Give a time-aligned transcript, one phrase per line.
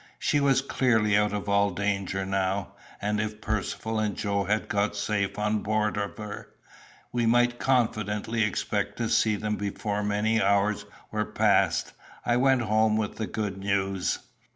[0.17, 2.69] She was clearly out of all danger now;
[2.99, 6.49] and if Percivale and Joe had got safe on board of her,
[7.11, 11.93] we might confidently expect to see them before many hours were passed.
[12.25, 14.17] I went home with the good news.